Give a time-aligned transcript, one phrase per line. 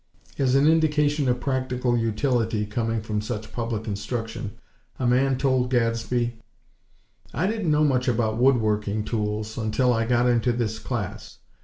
[0.39, 4.53] As an indication of practical utility coming from such public instruction,
[4.97, 6.41] a man told Gadsby:
[7.35, 11.37] "I didn't know much about wood working tools until I got into this class.